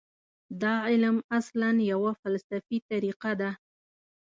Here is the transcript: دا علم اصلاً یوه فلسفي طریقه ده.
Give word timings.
دا 0.61 0.73
علم 0.89 1.17
اصلاً 1.39 1.69
یوه 1.91 2.11
فلسفي 2.21 2.77
طریقه 2.89 3.31
ده. 3.41 3.51